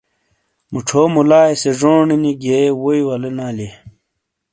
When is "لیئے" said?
3.55-3.71